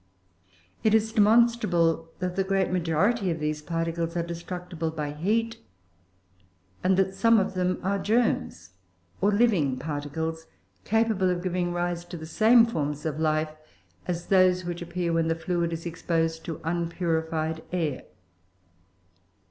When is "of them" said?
7.39-7.79